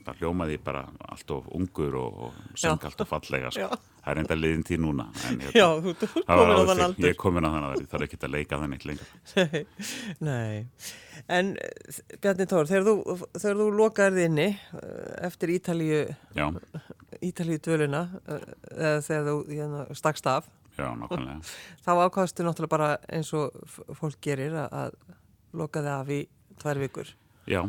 [0.03, 3.79] það hljómaði bara allt of ungur og, og söng allt of fallega sko.
[4.09, 5.93] Það er enda liðin til núna ég, Já, þú
[6.25, 7.05] komin á þann aldur.
[7.05, 9.09] Ég er komin á þann aldur, það er ekki að leika þannig lengur.
[10.25, 10.67] Nei,
[11.29, 11.51] En
[12.23, 15.99] Bjarni Tór, þegar þú, þegar þú lokaðið inni eh, eftir Ítalíu
[17.25, 20.49] Ítalíu dvöluna eh, eða þegar þú hérna, stakst af.
[20.79, 21.37] Já, nákvæmlega.
[21.85, 23.53] Þá ákvæmstu náttúrulega bara eins og
[23.99, 24.95] fólk gerir að
[25.53, 26.23] loka þið af í
[26.63, 27.13] tvær vikur.
[27.49, 27.61] Já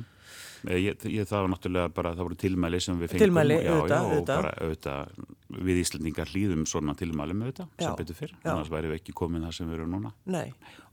[0.68, 3.96] ég, ég, það var náttúrulega bara, það voru tilmæli sem við fengum tilmæli, já, auðvitað,
[3.96, 4.42] já, og auðvitað.
[4.42, 9.00] bara auðvitað við Íslandingar hlýðum svona tilmæli með auðvitað, sem betur fyrr, annars væri við
[9.00, 10.14] ekki komið það sem við erum núna.
[10.30, 10.46] Nei,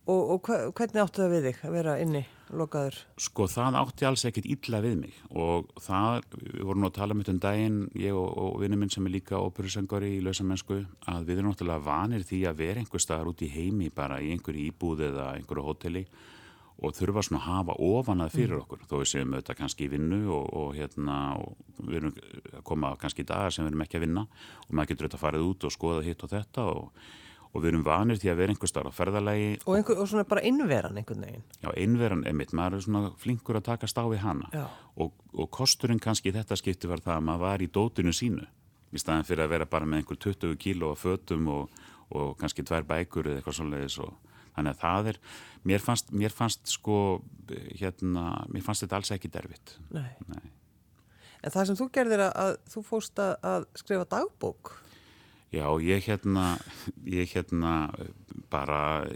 [0.08, 2.24] og, og hvernig áttu það við þig að vera inni
[2.56, 2.98] lokaður?
[3.20, 7.16] Sko það átti alls ekkit illa við mig og það, við vorum nú að tala
[7.16, 10.80] um þetta um daginn, ég og, og vinnu minn sem er líka óperusengari í lausamennsku,
[11.12, 14.32] að við erum náttúrulega vanir því að vera einhver staðar út í heimi bara í
[14.36, 16.06] einhverju íbúð eða einhverju hóteli
[16.78, 18.64] og þurfa svona að hafa ofanað fyrir mm.
[18.64, 22.18] okkur þó við séum auðvitað kannski í vinnu og, og hérna og við erum
[22.54, 25.18] að koma kannski í dagar sem við erum ekki að vinna og maður getur auðvitað
[25.18, 27.08] að farið út og skoða hitt og þetta og,
[27.48, 30.28] og við erum vanir því að vera einhver starf á ferðalagi og, einhver, og svona
[30.30, 31.48] bara innveran einhvern veginn.
[31.64, 34.68] Já, innveran er mitt, maður er svona flinkur að taka stáfi hana.
[34.98, 38.46] Og kosturinn kannski í þetta skipti var það að maður var í dótinu sínu
[38.94, 42.86] í staðan fyrir að vera bara með einhver 20 kíló af fötum og kannski tvær
[42.88, 44.27] bækur eða eitthvað og
[44.58, 45.22] þannig að það er,
[45.72, 46.98] mér fannst, mér fannst sko,
[47.80, 49.78] hérna, mér fannst þetta alls ekki derfitt.
[49.96, 50.10] Nei.
[50.34, 50.50] Nei.
[51.46, 54.76] En það sem þú gerðir að, að þú fóst að, að skrifa dagbók?
[55.54, 56.58] Já, ég hérna,
[57.08, 57.88] ég hérna
[58.52, 59.08] bara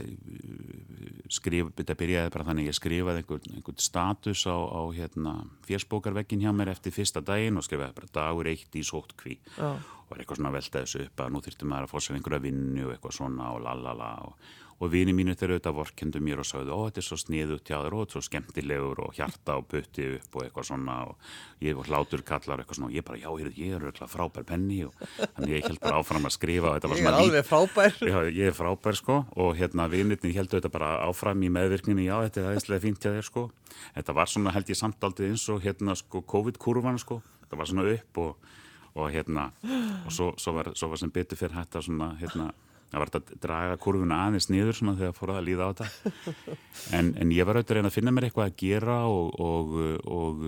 [1.31, 5.33] skrif, þetta byrjaði bara þannig, ég skrifaði einhvern, einhvern status á, á hérna
[5.67, 9.75] fjersbókarvekkin hjá mér eftir fyrsta daginn og skrifaði bara dagur eitt í sótt kví oh.
[9.75, 12.87] og var eitthvað svona veltaði þessu upp að nú þurftum að fóra sér einhverja vinnu
[12.87, 14.51] og eitthvað svona og lalala og
[14.81, 17.77] og vini mínu þeir auðvitað vorkendu mér og sagðu ó þetta er svo sniðut hjá
[17.77, 21.15] þér og þetta er svo skemmtilegur og hjarta og putti upp og eitthvað svona og
[21.61, 23.29] ég var hlátur kallar eitthvað svona og ég bara já
[23.61, 24.95] ég er auðvitað frábær penni og
[25.35, 27.93] þannig ég held bara áfram að skrifa Ég er alveg frábær.
[28.01, 32.15] Já, Ég er frábær sko og hérna vinirni held auðvitað bara áfram í meðvirkninni já
[32.25, 33.43] þetta er aðeinslega fínt hjá þér sko.
[33.93, 37.21] Þetta var svona held ég samtaldið eins og hérna sko COVID-kurvan sko.
[37.43, 38.51] Þetta var svona upp og,
[38.95, 39.51] og hérna
[40.07, 41.01] og svo, svo, var, svo var
[42.91, 46.13] það var að draga kurvuna aðeins niður svona þegar fór að líða á þetta.
[46.97, 49.75] En, en ég var auðvitað að reyna að finna mér eitthvað að gera og, og,
[50.11, 50.41] og,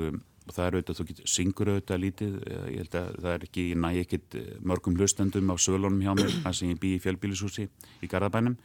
[0.43, 2.33] og það er auðvitað, þú getur syngur auðvitað lítið,
[2.73, 4.37] ég held að það er ekki, ég næ ekkit
[4.71, 7.69] mörgum hlustendum á sölunum hjá mér, það sem ég bý í fjölbílisúsi
[8.03, 8.57] í Garðabænum.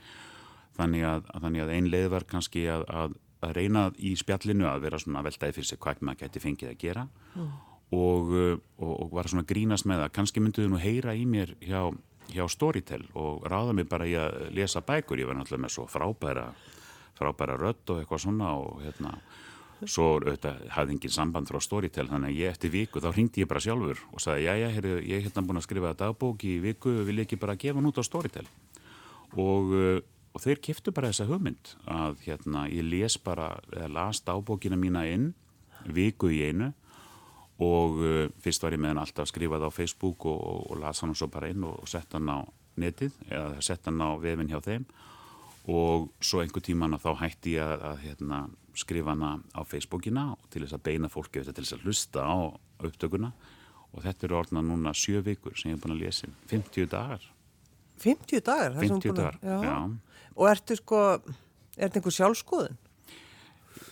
[0.79, 4.69] Þannig að, að, þannig að ein leið var kannski að, að, að reyna í spjallinu
[4.71, 7.09] að vera svona veltaði fyrir sig hvað maður geti fengið að gera.
[7.39, 7.57] Mm.
[7.89, 11.87] og var svona grínast með það, kannski mynduðu nú heyra í mér hjá
[12.33, 15.87] hjá Storytel og ráða mig bara í að lesa bækur, ég var náttúrulega með svo
[15.91, 16.49] frábæra
[17.19, 19.17] frábæra rött og eitthvað svona og hérna
[19.87, 23.51] svo auðvitað hafði engin samband frá Storytel þannig að ég eftir viku þá ringdi ég
[23.51, 26.57] bara sjálfur og sagði já já, heru, ég er hérna búin að skrifa dagbók í
[26.63, 28.47] viku, vil ég ekki bara gefa hún út á Storytel?
[29.39, 30.01] Og, uh,
[30.35, 35.07] og þeir kiftu bara þessa hugmynd að hérna ég les bara, eða las dagbókina mína
[35.07, 35.31] inn
[35.87, 36.73] viku í einu
[37.59, 41.03] og uh, fyrst var ég með hann alltaf skrifað á Facebook og, og, og las
[41.03, 42.39] hann svo bara inn og sett hann á
[42.79, 44.87] netið eða sett hann á vefin hjá þeim
[45.69, 48.43] og svo einhver tíman að þá hætti ég að, að hérna,
[48.79, 52.37] skrifa hana á Facebookina til þess að beina fólki til þess að hlusta á
[52.87, 53.33] upptökuna
[53.89, 57.27] og þetta eru orðna núna sjö vikur sem ég er búin að lesa 50 dagar
[57.99, 58.77] 50 dagar?
[58.79, 59.59] 50 dagar, já.
[59.65, 59.75] já
[60.39, 61.03] Og ertu sko,
[61.75, 62.77] er þetta einhver sjálfskoðun?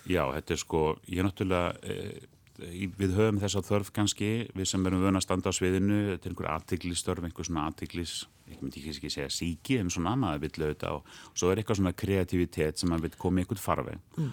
[0.06, 2.26] Já, þetta er sko, ég er náttúrulega eh,
[2.56, 6.28] við höfum þess að þörf kannski við sem erum vöna að standa á sviðinu þetta
[6.28, 8.14] er einhver aðtiklisstörf, einhver svona aðtiklis
[8.50, 11.96] ég myndi ekki segja síki en svona að vilja auðvitað og svo er eitthvað svona
[12.04, 14.00] kreativitet sem að vil koma í einhvern farveg.
[14.16, 14.32] Mm.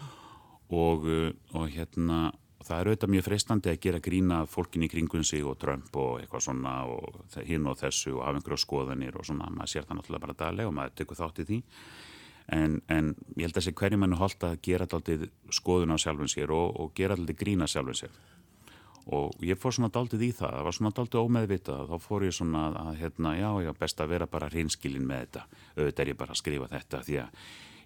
[0.74, 2.20] Og, uh, og hérna
[2.64, 6.22] það er auðvitað mjög freistandi að gera grína fólkin í kringun sig og Trump og
[6.22, 10.00] eitthvað svona og hinn og þessu og hafa einhverju skoðanir og svona, maður sér það
[10.00, 11.60] náttúrulega bara daglega og maður tekur þátt í því
[12.52, 16.32] en, en ég held að þessi hverjum hennu holdt að gera alltaf skoðun á sjálfum
[16.32, 18.22] sér og, og gera alltaf grína sjálfum sér.
[19.14, 21.90] Og ég fór svona daldið í það, það var svona daldið ómeðvitað.
[21.92, 25.46] Þá fór ég svona að hérna, já, já, best að vera bara hreinskilin með þetta.
[25.76, 27.42] Auðvitað er ég bara að skrifa þetta því að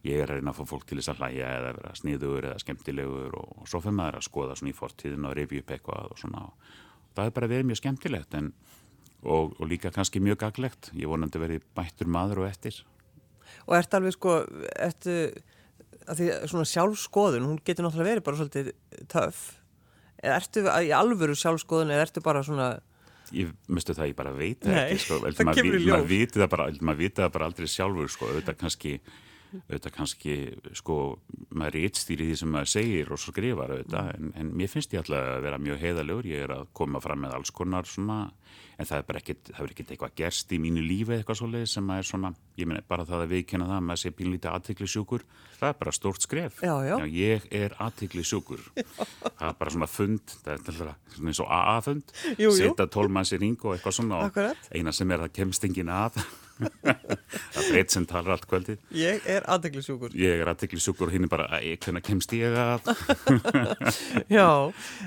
[0.06, 2.62] ég er að reyna að fá fólk til þess að hlæja eða vera sniður eða
[2.62, 6.22] skemmtilegur og, og svo fyrir maður að skoða svona í fortíðin og review eitthvað og
[6.22, 6.44] svona.
[6.46, 8.52] Og það er bara verið mjög skemmtilegt en,
[9.26, 12.78] og, og líka kannski mjög gaglegt ég vonandi verið bættur maður og eftir
[13.68, 14.40] Og ert alveg sko
[14.76, 15.38] eftir,
[16.08, 18.74] að því svona sjálfskoðun hún getur náttúrulega verið bara svolítið
[19.12, 19.46] töf
[20.18, 22.76] eða ertu í alvöru sjálfskoðun eða ertu bara svona
[23.36, 25.18] Ég myndstu það, ég bara veit það ekki sko,
[25.50, 26.68] maður viti það bara,
[27.34, 28.94] bara aldrei sjálfur sko, auðvitað kannski
[29.48, 30.36] auðvitað kannski
[30.76, 30.98] sko
[31.56, 35.04] maður er eittstýri því sem maður segir og skrifar auðvitað en, en mér finnst ég
[35.04, 38.20] alltaf að vera mjög heiðalegur ég er að koma fram með alls konar svona
[38.78, 41.70] en það er bara ekkert, það er ekkert eitthvað gerst í mínu lífi eitthvað svolítið
[41.72, 45.26] sem er svona ég meina bara það að viðkynna það að sé pínlítið aðtikli sjúkur,
[45.58, 46.60] það er bara stórt skref.
[46.62, 46.96] Já, já.
[47.02, 50.98] Já, ég er aðtikli sjúkur það er bara svona fund það er svona
[51.32, 54.44] eins og AA-fund setja tólmanns í ring og eitthvað svona og
[54.78, 56.22] eina sem er að kemst engin að
[56.58, 61.16] það breyt sem talar allt kvöldið ég er aðtikli sjúkur ég er aðtikli sjúkur og
[61.16, 62.92] hinn er bara, hvernig kemst ég að
[64.38, 64.48] já,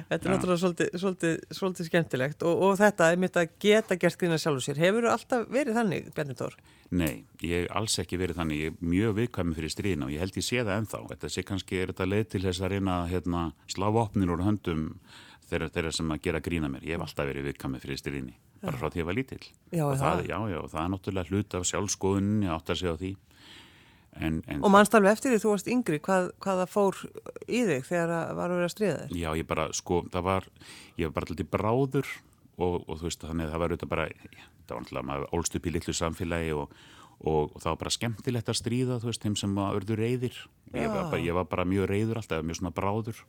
[0.09, 4.19] þetta er náttúrulega svolítið, svolítið, svolítið skemmtilegt og, og þetta er mitt að geta gert
[4.21, 4.81] grína sjálfur sér.
[4.81, 6.57] Hefur þú alltaf verið þannig, Bjarni Tór?
[6.91, 8.63] Nei, ég hef alls ekki verið þannig.
[8.65, 11.03] Ég er mjög viðkvæmið fyrir stríðina og ég held ég sé það ennþá.
[11.15, 14.45] Þetta sé kannski, er þetta leið til þess að reyna að hérna, slá opnir úr
[14.47, 14.87] höndum
[15.51, 16.87] þeirra, þeirra sem að gera grína mér.
[16.89, 19.43] Ég hef alltaf verið viðkvæmið fyrir stríðinni, bara frá því að ég var lítill.
[19.71, 22.97] Já, og það, já, já, það er náttúrulega hlut af sjálfskoðunni að átta sig á
[23.01, 23.13] því.
[24.21, 26.97] En, en, og mannstaflega eftir því þú varst yngri, hvað, hvaða fór
[27.47, 29.13] í þig þegar það var að vera að stríða þér?
[29.21, 30.49] Já, ég bara, sko, það var,
[30.99, 32.11] ég var bara alltaf bráður
[32.61, 34.07] og, og þú veist þannig að það var auðvitað bara
[34.71, 36.75] það var alltaf maður ólst upp í litlu samfélagi og,
[37.21, 40.41] og, og það var bara skemmtilegt að stríða þú veist þeim sem var örður reyðir
[40.75, 43.23] ég var, bara, ég var bara mjög reyður alltaf mjög svona bráður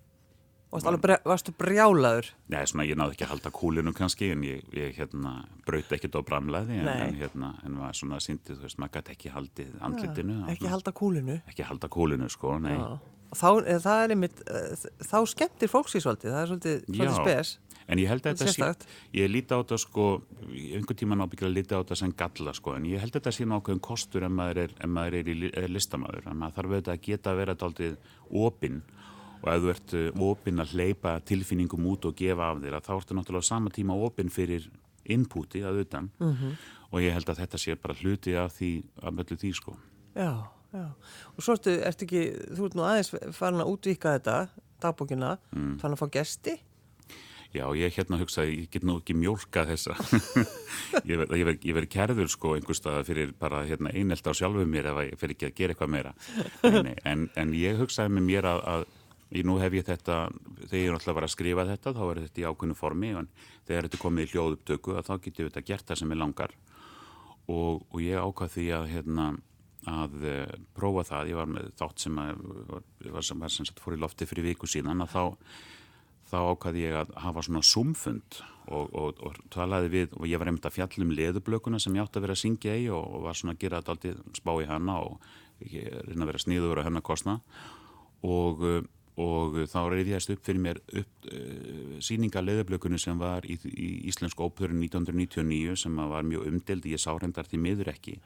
[0.72, 2.30] Bre Varstu brjálaður?
[2.52, 6.16] Nei, svona ég náði ekki að halda kúlinu kannski en ég, ég hérna, brauti ekkert
[6.16, 9.74] á bramlaði en, en hérna, en var svona síndið, þú veist, maður gæti ekki haldið
[9.84, 10.38] andlitinu.
[10.46, 11.42] Ja, ekki halda kúlinu?
[11.52, 12.78] Ekki halda kúlinu, sko, nei.
[12.78, 13.02] Já.
[13.32, 17.52] Þá, það er einmitt, eh, þá skemmtir fólksísvaldið, það er svolítið, svolítið spes.
[17.92, 20.08] En ég held að þetta sé, ég líti á þetta sko,
[20.52, 23.48] einhvern tíma nábyggilega líti á þetta sem galla sko, en ég held að þetta sé
[23.48, 26.94] nákvæðum kostur ef maður er, ef maður er í er listamæður, en maður þarf auðvitað
[26.96, 27.98] að geta að vera taldið
[28.44, 28.82] opinn
[29.41, 32.93] og ef þú ert eh, opinn að hleypa tilfinningum út og gefa af þér, þá
[32.97, 34.69] ertu náttúrulega á sama tíma opinn fyrir
[35.10, 36.56] inputi að utan mm -hmm.
[36.91, 39.77] og ég held að þetta sé bara hluti af því, af öllu því sko.
[40.15, 40.86] Já, já,
[41.36, 42.23] og svo ertu, ertu ekki,
[42.56, 44.49] þú ert nú aðeins farin að útvíka þetta,
[44.82, 45.80] dagbókina, mm.
[45.80, 46.60] farin að fá gesti?
[47.51, 49.95] Já, ég hérna hugsaði, ég get nú ekki mjólka þessa.
[51.10, 55.19] ég verði ver, kerður sko einhverstað fyrir bara hérna, einelt á sjálfu mér ef ég
[55.19, 56.13] fer ekki að gera eitthvað meira.
[56.63, 58.86] en, en, en ég hugsaði með mér að, að
[59.32, 60.17] ég, nú hef ég þetta,
[60.65, 63.13] þegar ég er alltaf að vera að skrifa þetta, þá er þetta í ákveðinu formi
[63.22, 63.30] en
[63.67, 66.58] þegar þetta komið í hljóðuptöku þá getur við þetta gert það sem er langar.
[67.52, 69.28] Og, og ég ákvað því að hérna
[69.89, 72.41] að uh, prófa það, ég var með þátt sem að,
[73.10, 75.24] var sem, var sem sagt fór í lofti fyrir viku síðan að þá
[76.32, 78.39] þá ákvaði ég að hafa svona sumfund
[78.72, 82.22] og, og, og talaði við og ég var einmitt að fjallum leðublökuna sem ég átti
[82.22, 84.70] að vera að syngja í og, og var svona að gera þetta alltaf spá í
[84.70, 87.39] hana og reyna að vera sníður á hennar kostna
[88.24, 88.63] og
[89.15, 94.80] þá reyðjast upp fyrir mér upp uh, síninga leðublökunu sem var í, í Íslensku ópörun
[94.86, 98.17] 1999 sem var mjög umdeld ég sá hendar til miður ekki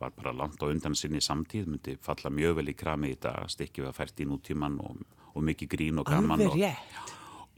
[0.00, 3.46] var bara langt á undan sinni samtíð, myndi falla mjög vel í krami í dag,
[3.48, 6.58] stikkið að fært í nútíman og, og mikið grín og gaman og,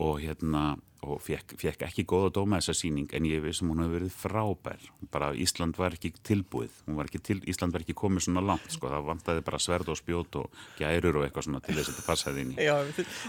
[0.04, 3.82] og hérna og fekk, fekk ekki góða dóma þessa síning en ég veist sem hún
[3.84, 4.86] hefur verið frábær.
[5.12, 6.74] Bara Ísland var ekki tilbúið.
[6.98, 10.00] Var ekki til, Ísland var ekki komið svona langt sko, það vantæði bara sverð og
[10.00, 12.58] spjót og gærur og eitthvað svona til þess að þetta passaði inn í.
[12.66, 12.76] Já,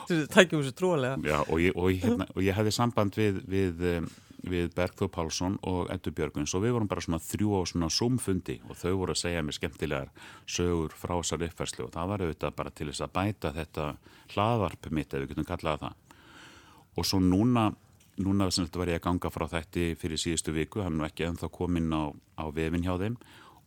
[0.10, 3.42] þú tækjum þessu trúalega Já, og ég, og, ég, hérna, og ég hefði samband við,
[3.50, 3.86] við,
[4.48, 8.60] við Bergþó Pálsson og Eddur Björguns og við vorum bara svona þrjú á svona sumfundi
[8.68, 10.12] og þau voru að segja mér skemmtilegar
[10.46, 13.88] sögur frá þessar uppfærslu og það var auðvitað bara til þess að bæta þetta
[14.34, 16.04] hlaðvarp mitt ef við getum kallað það
[16.98, 17.70] og svo núna,
[18.24, 21.28] núna sem þetta var ég að ganga frá þetta fyrir síðustu viku, hann var ekki
[21.28, 22.10] ennþá komin á,
[22.42, 23.18] á vefin hjá þeim.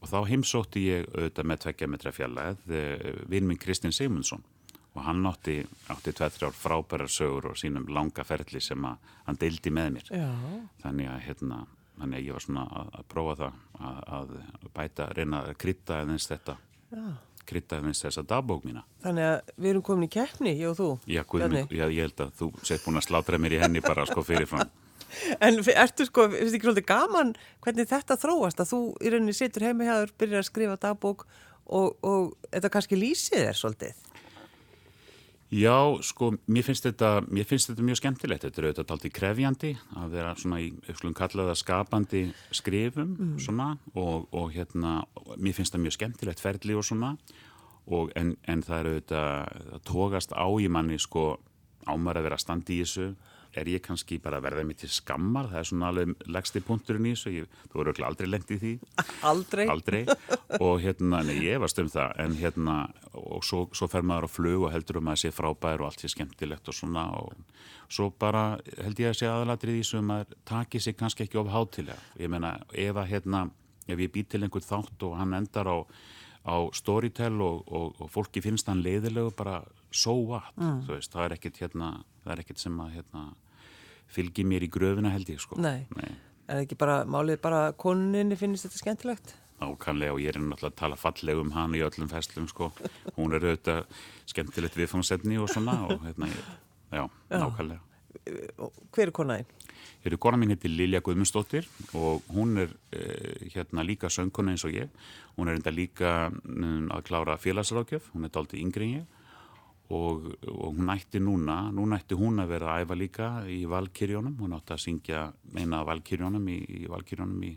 [0.00, 4.42] Og þá heimsótti ég auðvitað með tveggja metra fjallæð eh, vinn minn Kristinn Sigmundsson.
[4.96, 5.60] Og hann átti,
[5.92, 10.10] átti tveið-þrjár frábærar sögur og sínum langa ferli sem að hann deildi með mér.
[10.10, 10.30] Já.
[10.82, 11.60] þannig að hérna
[12.00, 13.58] þannig að ég var svona að, að prófa það
[13.90, 14.30] að,
[14.64, 16.56] að bæta, reyna að krytta eða eins þetta.
[16.90, 17.04] Já
[17.50, 18.84] kryttaðins þessa dagbók mína.
[19.04, 20.90] Þannig að við erum komin í keppni, ég og þú.
[21.10, 24.06] Já, guðmi, já ég held að þú sett búin að slátra mér í henni bara
[24.08, 24.70] sko fyrirfram.
[25.42, 27.32] En ertu sko, finnst ekki svolítið gaman
[27.64, 31.24] hvernig þetta þróast að þú í rauninni situr heima hjá þér, byrjar að skrifa dagbók
[31.66, 34.04] og, og þetta kannski lýsið er svolítið?
[35.50, 38.44] Já, sko, mér finnst þetta, mér finnst þetta mjög skemmtilegt.
[38.46, 42.22] Þetta er auðvitað aldrei krefjandi að vera svona í, eitthvað kallaða skapandi
[42.54, 43.32] skrifum mm.
[43.42, 45.00] svona og, og hérna,
[45.42, 47.16] mér finnst það mjög skemmtilegt ferli og svona
[47.90, 51.26] og en, en það er auðvitað, það tókast á í manni sko
[51.90, 53.08] ámar að vera standi í þessu
[53.56, 55.48] er ég kannski bara að verða mig til skammar?
[55.50, 57.46] Það er svona alveg legsti punkturinn í þessu.
[57.70, 58.72] Þú voru aldrei lengt í því.
[59.30, 60.02] Aldrei, aldrei.
[60.60, 62.14] og hérna, nei, ég varst um það.
[62.24, 62.76] En hérna,
[63.12, 66.04] og svo, svo fer maður á flug og heldur um að sé frábær og allt
[66.04, 67.06] sé skemmtilegt og svona.
[67.20, 67.34] Og
[67.90, 68.44] svo bara
[68.78, 71.98] held ég að sé aðalatrið í þessu um að taki sig kannski ekki of hátilega
[72.22, 73.44] ég menna, ef að hérna
[73.90, 75.78] ef ég bý til einhvern þátt og hann endar á
[76.46, 80.82] á storytell og, og, og fólki finnst hann leiðilegu bara so what, mm.
[80.88, 81.90] veist, það er ekkert hérna,
[82.24, 83.26] það er ekkert sem að hérna,
[84.10, 85.58] fylgi mér í gröfina held ég sko.
[85.62, 86.10] Nei, Nei.
[86.50, 89.36] er ekki bara málið bara koninni finnst þetta skemmtilegt?
[89.60, 92.70] Nákvæmlega og ég er náttúrulega að tala falleg um hann í öllum festlum sko,
[93.18, 93.84] hún er auðvitað
[94.30, 97.06] skemmtilegt viðfangsetni og svona og hérna, já, já.
[97.36, 97.86] nákvæmlega
[98.90, 99.50] Hver er konaðinn?
[100.04, 104.64] Hér er kona mín heitir Lilja Guðmundsdóttir og hún er eh, hérna líka söngkona eins
[104.66, 104.90] og ég.
[105.36, 109.19] Hún er enda líka um, að klára félagsrákjöf, hún er daldi yngri en ég
[109.90, 114.36] og, og hún ætti núna, núna ætti hún að vera að æfa líka í Valkyrjónum,
[114.38, 115.24] hún átti að syngja
[115.56, 117.52] eina Valkyrjónum í, í Valkyrjónum í,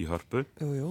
[0.00, 0.44] í Hörpu.
[0.60, 0.90] Jú, jú.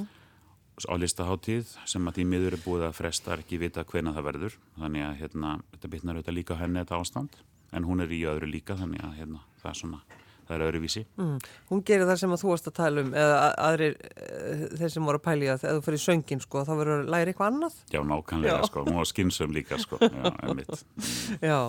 [0.79, 4.55] Á listaháttíð sem að því miður er búið að fresta ekki vita hvena það verður.
[4.79, 7.35] Þannig að hérna, þetta bitnar auðvitað líka henni þetta ástand.
[7.75, 9.99] En hún er í öðru líka þannig að hérna, það er svona
[10.49, 11.03] það er öðruvísi.
[11.19, 11.35] Mm.
[11.69, 15.09] Hún gerir það sem að þú varst að tala um eða aðrir eh, þeir sem
[15.09, 17.79] voru að pælja að þú fyrir söngin sko þá verður að læra eitthvað annað?
[17.93, 18.69] Já, nákvæmlega Já.
[18.71, 20.85] sko, hún var skynsum líka sko, já, emitt.
[21.43, 21.59] Já,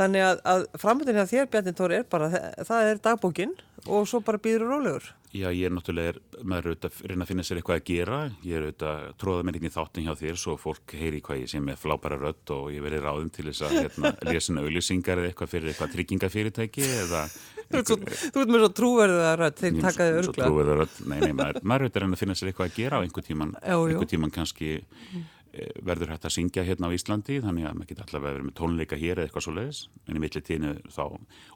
[0.00, 2.32] þannig að, að framöndin af þér Bjarni Tóri er bara,
[2.68, 3.56] það er dagbókin
[3.88, 5.14] og svo bara býður rólegur.
[5.28, 7.88] Já, ég er náttúrulega, er, maður er auðvitað að reyna að finna sér eitthvað að
[7.90, 11.20] gera, ég er auðvitað að tróða mér inn í þáttin hjá þér svo fólk heyri
[11.24, 14.56] hvað ég sé með flábæra rödd og ég veri ráðum til þess að hérna, lesa
[14.56, 17.26] auðlýsingar eða eitthvað fyrir eitthvað tryggingafyrirtæki eða
[17.68, 17.96] Þú
[18.40, 20.28] ert með svo trúverðuða rödd, þeir takaði örgla.
[20.28, 23.04] Svo trúverðuða rödd, nei, nei, maður, maður er að finna sér eitthvað að gera á
[23.04, 27.76] einhver tíman, einhver tíman kannski e, verður hægt að syngja hérna á Íslandi, þannig að
[27.76, 31.04] maður geta allavega verið með tónleika hér eða eitthvað svo leiðis, en í millitíðinu þá,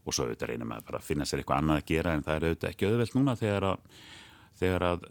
[0.05, 2.37] og svo auðvitað reynir maður bara að finna sér eitthvað annað að gera, en það
[2.37, 3.89] er auðvitað ekki auðvelt núna þegar að,
[4.61, 5.09] þegar að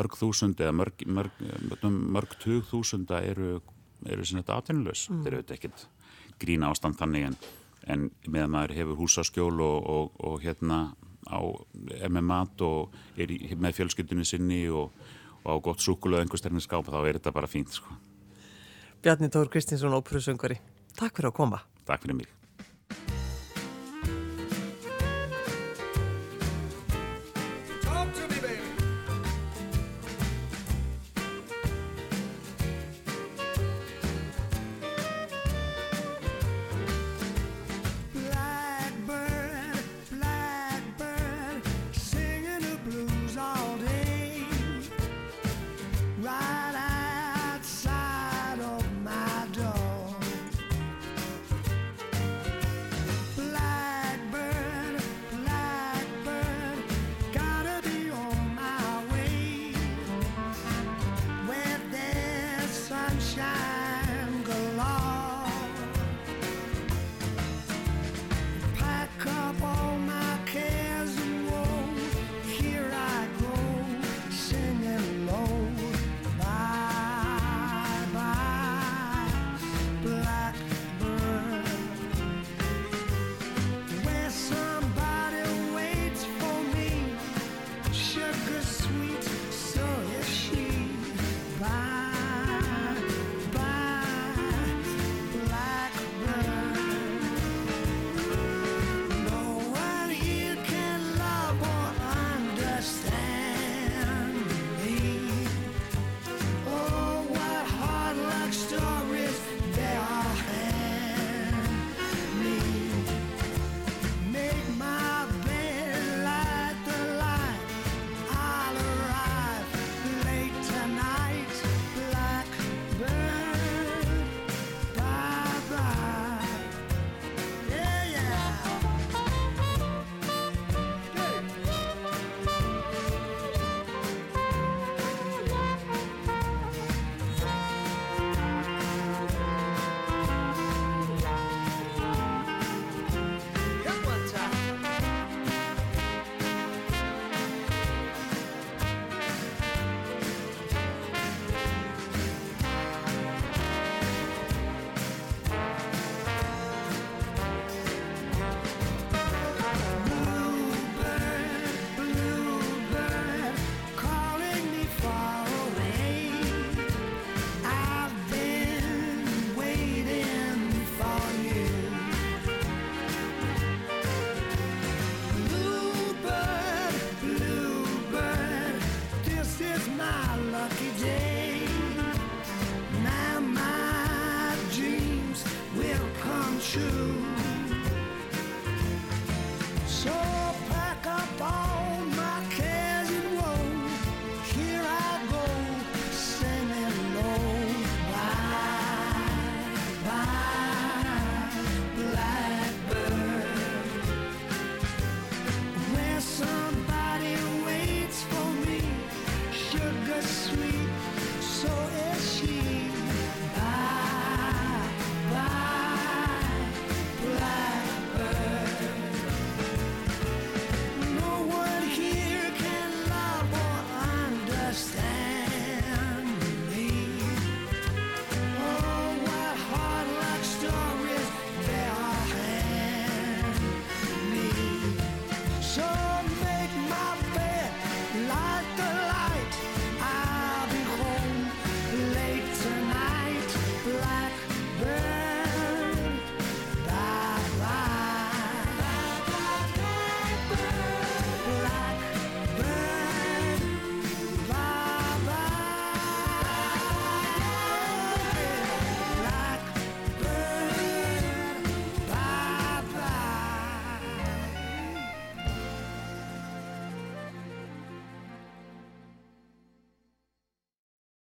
[0.00, 3.60] mörg þúsund eða mörg, mörg, mörg, mörg tug þúsunda eru,
[4.02, 5.22] eru sinna þetta atvinnulegs, mm.
[5.22, 5.88] þeir eru auðvitað ekkert
[6.40, 7.40] grína ástand þannig en
[7.86, 10.80] en meðan maður hefur húsaskjól og, og, og hérna
[11.28, 11.40] á,
[12.00, 14.90] er með mat og er í, með fjölskyldunni sinni og,
[15.44, 17.96] og á gott súkulega einhver stærni skápa þá er þetta bara fínt sko.
[19.00, 20.60] Bjarni Tór Kristinsson, ópröðsöngari
[20.98, 21.64] Takk fyrir að koma.
[21.88, 22.39] Takk fyrir mig